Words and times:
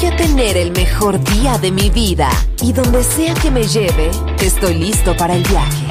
Voy 0.00 0.08
a 0.08 0.16
tener 0.16 0.56
el 0.56 0.72
mejor 0.72 1.22
día 1.24 1.58
de 1.58 1.70
mi 1.70 1.90
vida 1.90 2.30
y 2.62 2.72
donde 2.72 3.04
sea 3.04 3.34
que 3.34 3.50
me 3.50 3.64
lleve, 3.64 4.10
estoy 4.40 4.76
listo 4.76 5.14
para 5.14 5.34
el 5.34 5.42
viaje. 5.42 5.86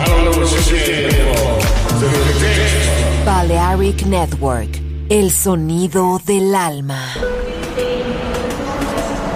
Balearic 3.23 4.07
Network, 4.07 4.81
el 5.09 5.29
sonido 5.29 6.19
del 6.25 6.55
alma. 6.55 7.03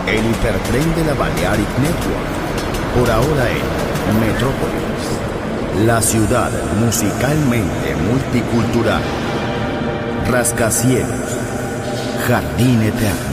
El 0.08 0.26
hipertren 0.26 0.96
de 0.96 1.06
la 1.06 1.14
Balearic 1.14 1.70
Network, 1.78 2.98
por 2.98 3.12
ahora 3.12 3.52
en 3.52 4.20
Metrópolis, 4.20 5.86
la 5.86 6.02
ciudad 6.02 6.50
musicalmente 6.84 7.96
multicultural, 8.10 9.04
rascacielos, 10.32 11.30
jardín 12.28 12.82
eterno, 12.82 13.33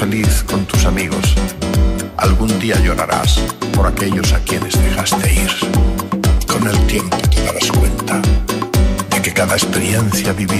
feliz 0.00 0.42
con 0.44 0.64
tus 0.64 0.86
amigos. 0.86 1.34
Algún 2.16 2.58
día 2.58 2.80
llorarás 2.80 3.38
por 3.74 3.86
aquellos 3.86 4.32
a 4.32 4.38
quienes 4.38 4.72
dejaste 4.82 5.34
ir. 5.34 5.50
Con 6.46 6.66
el 6.66 6.86
tiempo 6.86 7.18
te 7.28 7.42
darás 7.44 7.70
cuenta 7.70 8.22
de 9.10 9.20
que 9.20 9.34
cada 9.34 9.52
experiencia 9.56 10.32
vivida 10.32 10.59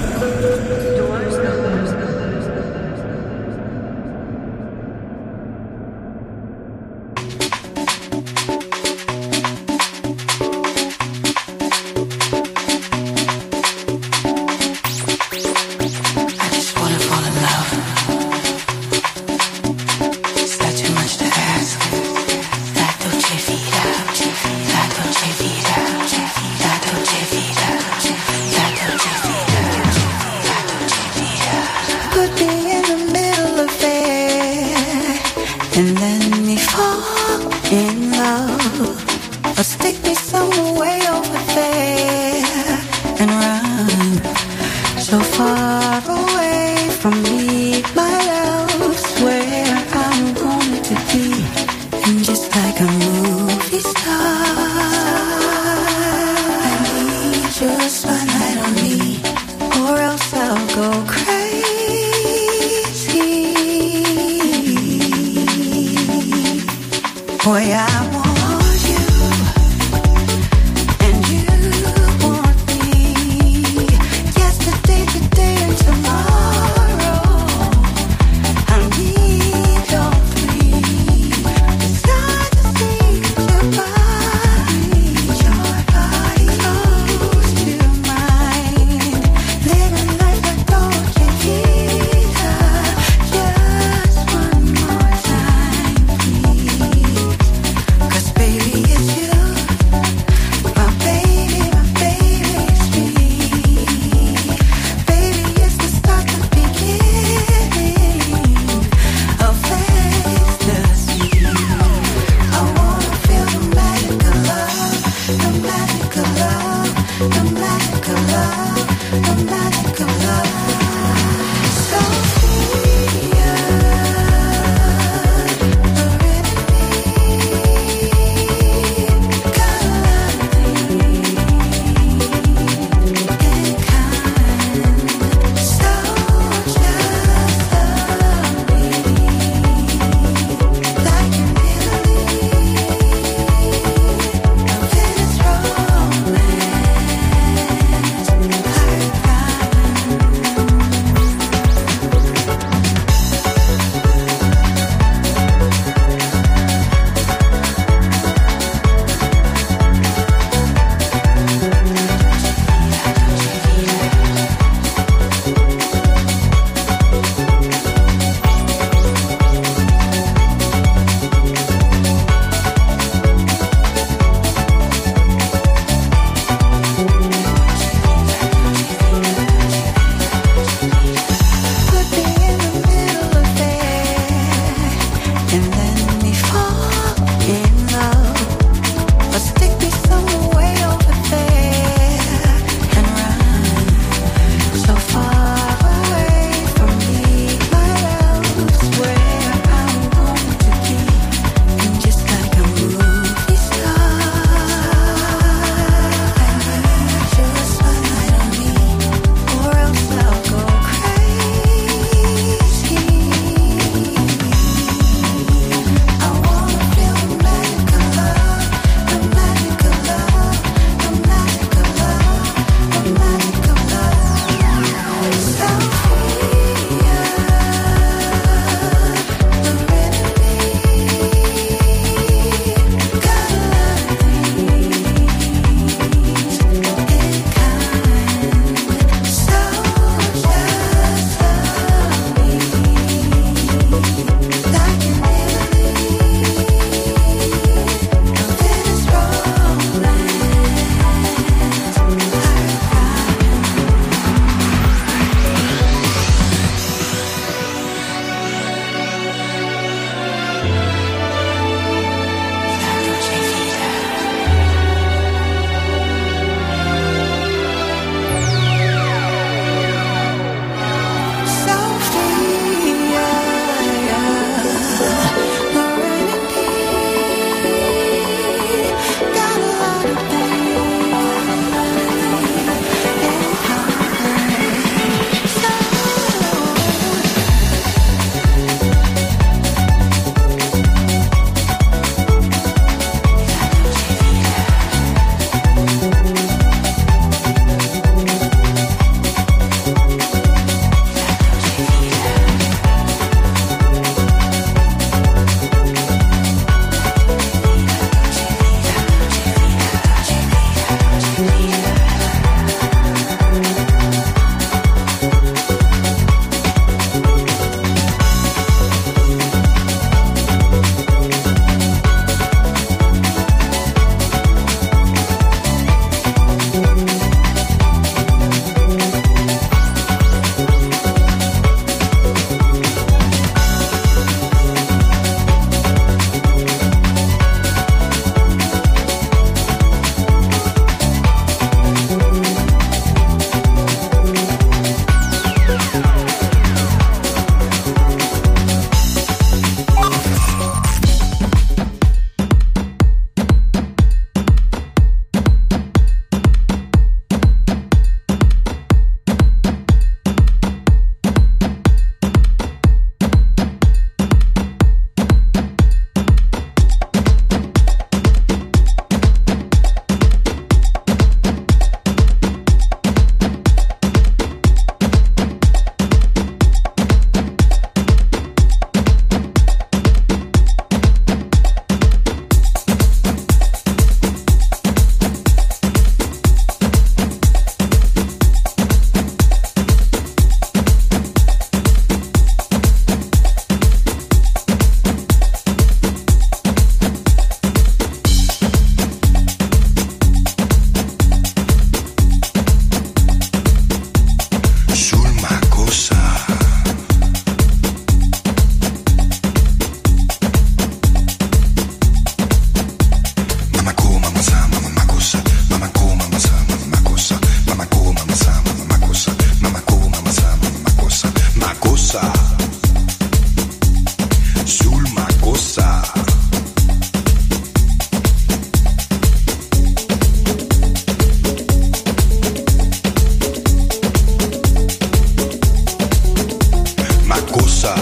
Macosa. 437.31 437.93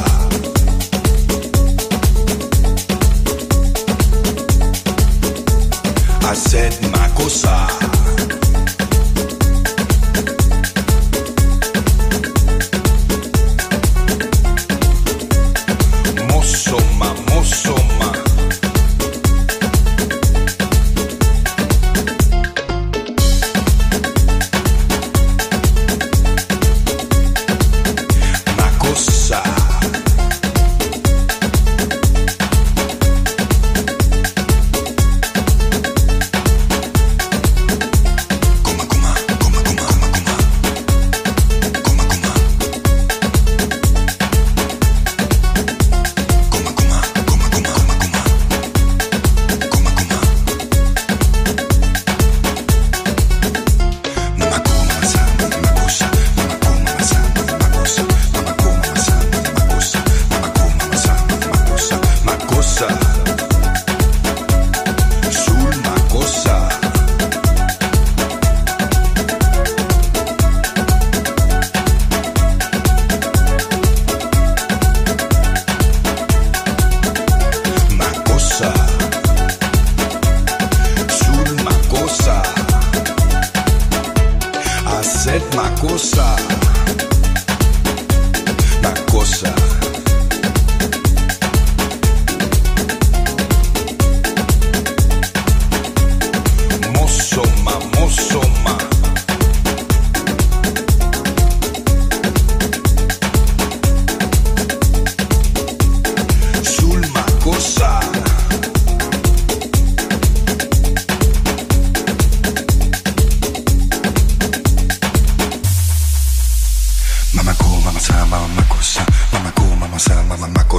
I 6.23 6.33
said 6.33 6.73
my. 6.91 7.88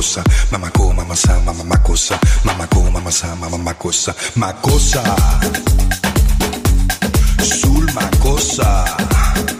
cossa, 0.00 0.22
mamma 0.50 0.70
co, 0.70 0.92
mamma 0.94 1.14
sa, 1.14 1.38
mamma 1.40 1.76
cossa, 1.82 2.18
mamma 2.42 2.66
co, 2.68 2.80
mamma 2.90 3.10
sa, 3.10 3.34
mamma 3.34 3.74
cosa, 3.74 4.14
ma 4.34 4.50
cosa, 4.54 5.02
sul 7.42 7.84
ma 7.92 8.08
cosa. 8.18 9.59